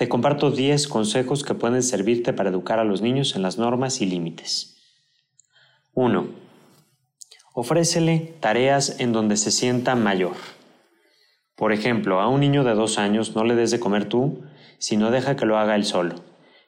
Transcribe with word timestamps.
te 0.00 0.08
comparto 0.08 0.50
10 0.50 0.88
consejos 0.88 1.44
que 1.44 1.52
pueden 1.52 1.82
servirte 1.82 2.32
para 2.32 2.48
educar 2.48 2.78
a 2.78 2.84
los 2.84 3.02
niños 3.02 3.36
en 3.36 3.42
las 3.42 3.58
normas 3.58 4.00
y 4.00 4.06
límites. 4.06 4.78
1. 5.92 6.26
Ofrécele 7.52 8.32
tareas 8.40 8.98
en 8.98 9.12
donde 9.12 9.36
se 9.36 9.50
sienta 9.50 9.94
mayor. 9.96 10.36
Por 11.54 11.74
ejemplo, 11.74 12.18
a 12.22 12.28
un 12.28 12.40
niño 12.40 12.64
de 12.64 12.72
dos 12.72 12.96
años 12.96 13.36
no 13.36 13.44
le 13.44 13.54
des 13.54 13.70
de 13.72 13.78
comer 13.78 14.06
tú, 14.06 14.40
sino 14.78 15.10
deja 15.10 15.36
que 15.36 15.44
lo 15.44 15.58
haga 15.58 15.76
él 15.76 15.84
solo, 15.84 16.14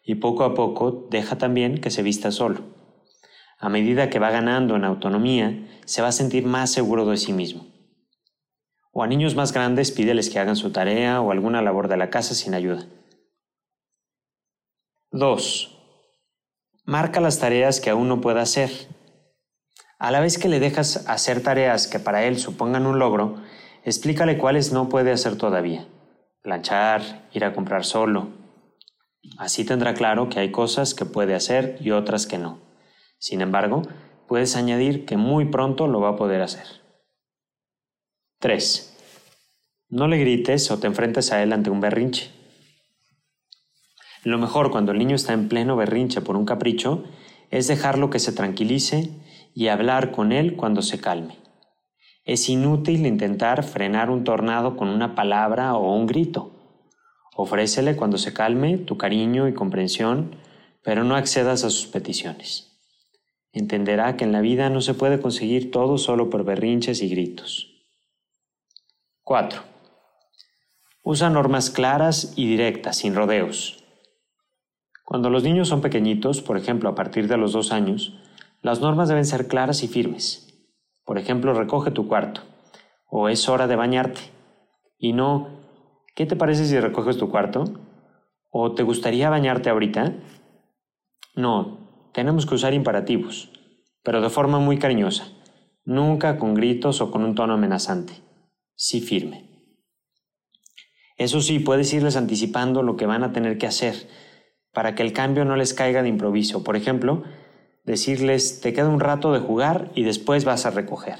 y 0.04 0.16
poco 0.16 0.44
a 0.44 0.54
poco 0.54 1.08
deja 1.10 1.38
también 1.38 1.80
que 1.80 1.88
se 1.88 2.02
vista 2.02 2.32
solo. 2.32 2.60
A 3.58 3.70
medida 3.70 4.10
que 4.10 4.18
va 4.18 4.30
ganando 4.30 4.76
en 4.76 4.84
autonomía, 4.84 5.70
se 5.86 6.02
va 6.02 6.08
a 6.08 6.12
sentir 6.12 6.44
más 6.44 6.70
seguro 6.70 7.06
de 7.06 7.16
sí 7.16 7.32
mismo. 7.32 7.64
O 8.92 9.02
a 9.02 9.06
niños 9.06 9.36
más 9.36 9.54
grandes 9.54 9.90
pídeles 9.90 10.28
que 10.28 10.38
hagan 10.38 10.56
su 10.56 10.70
tarea 10.70 11.22
o 11.22 11.30
alguna 11.30 11.62
labor 11.62 11.88
de 11.88 11.96
la 11.96 12.10
casa 12.10 12.34
sin 12.34 12.52
ayuda. 12.52 12.86
2. 15.14 15.78
Marca 16.86 17.20
las 17.20 17.38
tareas 17.38 17.80
que 17.82 17.90
aún 17.90 18.08
no 18.08 18.22
pueda 18.22 18.40
hacer. 18.40 18.70
A 19.98 20.10
la 20.10 20.20
vez 20.20 20.38
que 20.38 20.48
le 20.48 20.58
dejas 20.58 21.06
hacer 21.06 21.42
tareas 21.42 21.86
que 21.86 21.98
para 21.98 22.24
él 22.24 22.38
supongan 22.38 22.86
un 22.86 22.98
logro, 22.98 23.36
explícale 23.84 24.38
cuáles 24.38 24.72
no 24.72 24.88
puede 24.88 25.12
hacer 25.12 25.36
todavía. 25.36 25.86
Planchar, 26.40 27.28
ir 27.30 27.44
a 27.44 27.52
comprar 27.52 27.84
solo. 27.84 28.28
Así 29.36 29.66
tendrá 29.66 29.92
claro 29.92 30.30
que 30.30 30.40
hay 30.40 30.50
cosas 30.50 30.94
que 30.94 31.04
puede 31.04 31.34
hacer 31.34 31.76
y 31.82 31.90
otras 31.90 32.26
que 32.26 32.38
no. 32.38 32.62
Sin 33.18 33.42
embargo, 33.42 33.82
puedes 34.26 34.56
añadir 34.56 35.04
que 35.04 35.18
muy 35.18 35.44
pronto 35.44 35.88
lo 35.88 36.00
va 36.00 36.08
a 36.08 36.16
poder 36.16 36.40
hacer. 36.40 36.64
3. 38.38 38.96
No 39.90 40.08
le 40.08 40.16
grites 40.16 40.70
o 40.70 40.78
te 40.78 40.86
enfrentes 40.86 41.32
a 41.32 41.42
él 41.42 41.52
ante 41.52 41.68
un 41.68 41.82
berrinche. 41.82 42.41
Lo 44.24 44.38
mejor 44.38 44.70
cuando 44.70 44.92
el 44.92 44.98
niño 44.98 45.16
está 45.16 45.32
en 45.32 45.48
pleno 45.48 45.76
berrinche 45.76 46.20
por 46.20 46.36
un 46.36 46.44
capricho 46.44 47.04
es 47.50 47.66
dejarlo 47.66 48.08
que 48.08 48.20
se 48.20 48.32
tranquilice 48.32 49.10
y 49.54 49.68
hablar 49.68 50.12
con 50.12 50.32
él 50.32 50.56
cuando 50.56 50.82
se 50.82 51.00
calme. 51.00 51.38
Es 52.24 52.48
inútil 52.48 53.04
intentar 53.04 53.64
frenar 53.64 54.10
un 54.10 54.22
tornado 54.22 54.76
con 54.76 54.88
una 54.88 55.16
palabra 55.16 55.74
o 55.74 55.94
un 55.96 56.06
grito. 56.06 56.52
Ofrécele 57.34 57.96
cuando 57.96 58.16
se 58.16 58.32
calme 58.32 58.78
tu 58.78 58.96
cariño 58.96 59.48
y 59.48 59.54
comprensión, 59.54 60.36
pero 60.84 61.02
no 61.02 61.16
accedas 61.16 61.64
a 61.64 61.70
sus 61.70 61.86
peticiones. 61.86 62.80
Entenderá 63.52 64.16
que 64.16 64.24
en 64.24 64.32
la 64.32 64.40
vida 64.40 64.70
no 64.70 64.80
se 64.80 64.94
puede 64.94 65.20
conseguir 65.20 65.72
todo 65.72 65.98
solo 65.98 66.30
por 66.30 66.44
berrinches 66.44 67.02
y 67.02 67.08
gritos. 67.08 67.68
4. 69.24 69.62
Usa 71.02 71.28
normas 71.28 71.70
claras 71.70 72.34
y 72.36 72.46
directas, 72.46 72.96
sin 72.98 73.14
rodeos. 73.14 73.81
Cuando 75.12 75.28
los 75.28 75.42
niños 75.42 75.68
son 75.68 75.82
pequeñitos, 75.82 76.40
por 76.40 76.56
ejemplo 76.56 76.88
a 76.88 76.94
partir 76.94 77.28
de 77.28 77.36
los 77.36 77.52
dos 77.52 77.70
años, 77.70 78.14
las 78.62 78.80
normas 78.80 79.10
deben 79.10 79.26
ser 79.26 79.46
claras 79.46 79.82
y 79.82 79.86
firmes. 79.86 80.64
Por 81.04 81.18
ejemplo, 81.18 81.52
recoge 81.52 81.90
tu 81.90 82.08
cuarto, 82.08 82.40
o 83.10 83.28
es 83.28 83.46
hora 83.46 83.66
de 83.66 83.76
bañarte, 83.76 84.22
y 84.96 85.12
no, 85.12 85.50
¿qué 86.14 86.24
te 86.24 86.34
parece 86.34 86.64
si 86.64 86.80
recoges 86.80 87.18
tu 87.18 87.28
cuarto? 87.28 87.64
¿O 88.48 88.72
te 88.72 88.84
gustaría 88.84 89.28
bañarte 89.28 89.68
ahorita? 89.68 90.14
No, 91.36 92.08
tenemos 92.14 92.46
que 92.46 92.54
usar 92.54 92.72
imperativos, 92.72 93.50
pero 94.02 94.22
de 94.22 94.30
forma 94.30 94.60
muy 94.60 94.78
cariñosa, 94.78 95.26
nunca 95.84 96.38
con 96.38 96.54
gritos 96.54 97.02
o 97.02 97.10
con 97.10 97.22
un 97.22 97.34
tono 97.34 97.52
amenazante, 97.52 98.14
sí 98.74 99.02
firme. 99.02 99.76
Eso 101.18 101.42
sí, 101.42 101.58
puedes 101.58 101.92
irles 101.92 102.16
anticipando 102.16 102.82
lo 102.82 102.96
que 102.96 103.04
van 103.04 103.24
a 103.24 103.32
tener 103.34 103.58
que 103.58 103.66
hacer 103.66 104.08
para 104.72 104.94
que 104.94 105.02
el 105.02 105.12
cambio 105.12 105.44
no 105.44 105.56
les 105.56 105.74
caiga 105.74 106.02
de 106.02 106.08
improviso. 106.08 106.64
Por 106.64 106.76
ejemplo, 106.76 107.24
decirles, 107.84 108.60
te 108.60 108.72
queda 108.72 108.88
un 108.88 109.00
rato 109.00 109.32
de 109.32 109.40
jugar 109.40 109.90
y 109.94 110.04
después 110.04 110.44
vas 110.44 110.66
a 110.66 110.70
recoger. 110.70 111.18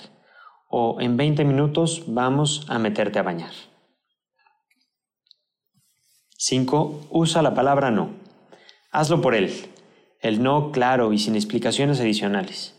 O 0.69 1.01
en 1.01 1.17
20 1.17 1.45
minutos 1.45 2.05
vamos 2.07 2.65
a 2.69 2.79
meterte 2.79 3.19
a 3.19 3.23
bañar. 3.23 3.53
5. 6.39 7.09
Usa 7.11 7.43
la 7.43 7.55
palabra 7.55 7.91
no. 7.91 8.11
Hazlo 8.91 9.21
por 9.21 9.35
él. 9.35 9.53
El 10.21 10.43
no 10.43 10.73
claro 10.73 11.12
y 11.12 11.19
sin 11.19 11.35
explicaciones 11.35 12.01
adicionales. 12.01 12.75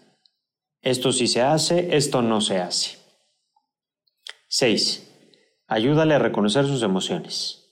Esto 0.82 1.12
sí 1.12 1.28
se 1.28 1.42
hace, 1.42 1.96
esto 1.96 2.22
no 2.22 2.42
se 2.42 2.60
hace. 2.60 2.98
6. 4.48 5.10
Ayúdale 5.68 6.14
a 6.14 6.20
reconocer 6.20 6.66
sus 6.66 6.84
emociones. 6.84 7.63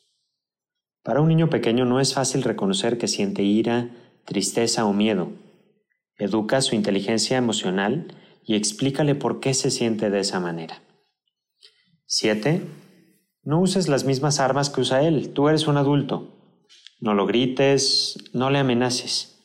Para 1.04 1.22
un 1.22 1.30
niño 1.30 1.50
pequeño 1.50 1.86
no 1.86 2.00
es 2.00 2.14
fácil 2.14 2.44
reconocer 2.44 2.98
que 2.98 3.08
siente 3.08 3.44
ira, 3.44 3.90
tristeza 4.26 4.86
o 4.86 4.94
miedo. 4.94 5.32
Educa 6.18 6.62
su 6.62 6.76
inteligencia 6.76 7.38
emocional 7.38 8.16
y 8.46 8.56
explícale 8.56 9.16
por 9.16 9.40
qué 9.40 9.54
se 9.54 9.72
siente 9.72 10.10
de 10.10 10.20
esa 10.20 10.40
manera. 10.40 10.82
7. 12.06 12.62
No 13.44 13.60
uses 13.60 13.88
las 13.88 14.06
mismas 14.06 14.40
armas 14.40 14.70
que 14.70 14.82
usa 14.82 15.02
él. 15.02 15.34
Tú 15.34 15.50
eres 15.50 15.68
un 15.68 15.78
adulto. 15.78 16.38
No 17.00 17.16
lo 17.16 17.26
grites, 17.26 18.18
no 18.34 18.52
le 18.52 18.60
amenaces, 18.60 19.44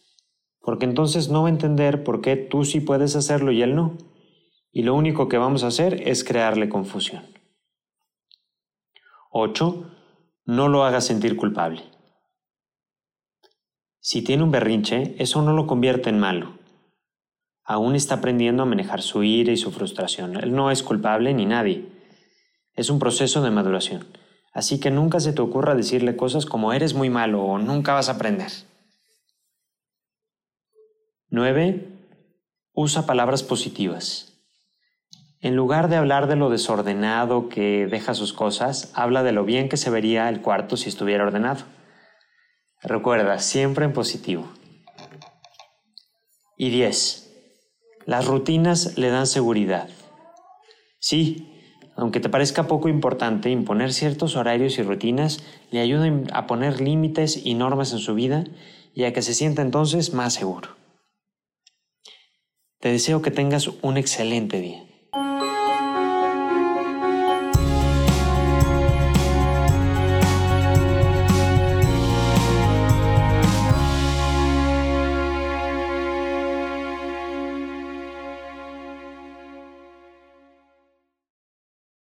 porque 0.61 0.85
entonces 0.85 1.31
no 1.31 1.43
va 1.43 1.49
a 1.49 1.53
entender 1.53 2.05
por 2.05 2.21
qué 2.21 2.37
tú 2.37 2.67
sí 2.67 2.81
puedes 2.81 3.17
hacerlo 3.17 3.51
y 3.51 3.63
él 3.63 3.75
no. 3.75 3.97
Y 4.73 4.83
lo 4.83 4.95
único 4.95 5.29
que 5.29 5.39
vamos 5.39 5.65
a 5.65 5.69
hacer 5.69 6.07
es 6.07 6.23
crearle 6.23 6.69
confusión. 6.69 7.25
8. 9.31 9.96
No 10.47 10.69
lo 10.69 10.85
hagas 10.85 11.05
sentir 11.05 11.37
culpable. 11.37 11.83
Si 13.99 14.23
tiene 14.23 14.45
un 14.45 14.53
berrinche, 14.53 15.17
eso 15.19 15.43
no 15.43 15.53
lo 15.53 15.67
convierte 15.67 16.09
en 16.09 16.21
malo. 16.21 16.57
Aún 17.65 17.97
está 17.97 18.15
aprendiendo 18.15 18.63
a 18.63 18.67
manejar 18.67 19.03
su 19.03 19.25
ira 19.25 19.51
y 19.51 19.57
su 19.57 19.73
frustración. 19.73 20.37
Él 20.37 20.55
no 20.55 20.71
es 20.71 20.85
culpable 20.85 21.35
ni 21.35 21.47
nadie. 21.47 21.89
Es 22.75 22.91
un 22.91 23.01
proceso 23.01 23.43
de 23.43 23.51
maduración. 23.51 24.07
Así 24.53 24.79
que 24.79 24.93
nunca 24.93 25.19
se 25.19 25.33
te 25.33 25.43
ocurra 25.43 25.75
decirle 25.75 26.17
cosas 26.17 26.47
como 26.47 26.73
eres 26.73 26.95
muy 26.95 27.11
malo 27.11 27.43
o 27.43 27.59
nunca 27.59 27.95
vas 27.95 28.09
a 28.09 28.13
aprender. 28.13 28.53
9. 31.31 31.89
Usa 32.73 33.05
palabras 33.05 33.43
positivas. 33.43 34.36
En 35.47 35.55
lugar 35.55 35.89
de 35.89 35.95
hablar 35.95 36.27
de 36.27 36.35
lo 36.35 36.51
desordenado 36.51 37.49
que 37.49 37.87
deja 37.87 38.15
sus 38.15 38.33
cosas, 38.33 38.91
habla 38.95 39.23
de 39.23 39.31
lo 39.31 39.45
bien 39.45 39.69
que 39.69 39.77
se 39.77 39.91
vería 39.91 40.29
el 40.29 40.41
cuarto 40.41 40.77
si 40.77 40.89
estuviera 40.89 41.23
ordenado. 41.23 41.67
Recuerda, 42.83 43.39
siempre 43.39 43.85
en 43.85 43.93
positivo. 43.93 44.49
Y 46.57 46.71
10. 46.71 47.33
Las 48.07 48.27
rutinas 48.27 48.99
le 48.99 49.11
dan 49.11 49.29
seguridad. 49.29 49.89
Sí, 50.99 51.49
aunque 51.95 52.19
te 52.19 52.29
parezca 52.29 52.67
poco 52.67 52.89
importante, 52.89 53.49
imponer 53.49 53.93
ciertos 53.93 54.35
horarios 54.35 54.77
y 54.79 54.83
rutinas 54.83 55.45
le 55.71 55.79
ayuda 55.79 56.11
a 56.33 56.49
poner 56.49 56.81
límites 56.81 57.47
y 57.47 57.55
normas 57.55 57.93
en 57.93 58.01
su 58.01 58.17
vida 58.17 58.43
y 58.95 59.05
a 59.05 59.13
que 59.13 59.23
se 59.23 59.33
sienta 59.33 59.63
entonces 59.63 60.13
más 60.13 60.35
seguro. 60.35 60.71
Te 62.81 62.91
deseo 62.91 63.23
que 63.23 63.31
tengas 63.31 63.69
un 63.83 63.97
excelente 63.97 64.61
día. 64.61 64.83